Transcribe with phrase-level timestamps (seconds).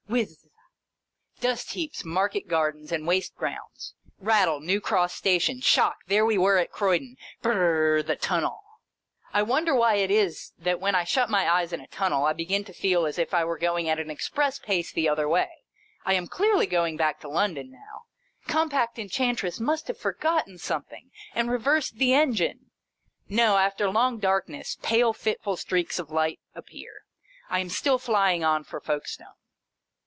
[0.09, 0.45] Whizz!
[1.39, 3.93] Dustheaps, market gardens, and waste grounds.
[4.19, 4.59] Rattle!
[4.59, 5.61] New Cross Station.
[5.61, 5.99] Shock!
[6.07, 7.15] There we were at Croydon.
[7.41, 7.59] Bur r
[7.91, 8.03] r r!
[8.03, 8.61] The tunnel.
[9.31, 12.33] I wonder why it is that when I shut my eyes in a tunnel I
[12.33, 15.47] begin to feel as if I were going at an Express pace the other way.
[16.03, 18.01] I am clearly going back to London, now.
[18.49, 22.71] Com pact Enchantress must have forgotten some thing, and reversed the engine.
[23.29, 23.55] No!
[23.55, 27.03] After long darkness, pale fitful streaks of light appear.
[27.49, 29.27] I am still flying on for Folkestone.